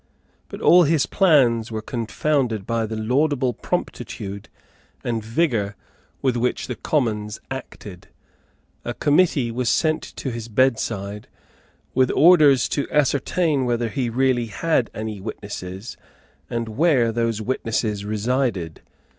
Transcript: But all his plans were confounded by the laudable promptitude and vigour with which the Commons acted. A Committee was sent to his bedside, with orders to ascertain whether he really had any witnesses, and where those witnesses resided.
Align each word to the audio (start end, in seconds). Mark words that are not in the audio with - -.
But 0.49 0.61
all 0.61 0.81
his 0.81 1.05
plans 1.05 1.71
were 1.71 1.83
confounded 1.83 2.65
by 2.65 2.87
the 2.87 2.95
laudable 2.95 3.53
promptitude 3.53 4.49
and 5.03 5.23
vigour 5.23 5.75
with 6.23 6.35
which 6.35 6.65
the 6.65 6.73
Commons 6.73 7.39
acted. 7.51 8.07
A 8.83 8.95
Committee 8.95 9.51
was 9.51 9.69
sent 9.69 10.01
to 10.01 10.31
his 10.31 10.47
bedside, 10.47 11.27
with 11.93 12.09
orders 12.15 12.67
to 12.69 12.89
ascertain 12.89 13.65
whether 13.65 13.89
he 13.89 14.09
really 14.09 14.47
had 14.47 14.89
any 14.95 15.21
witnesses, 15.21 15.97
and 16.49 16.67
where 16.67 17.11
those 17.11 17.39
witnesses 17.39 18.03
resided. 18.03 18.81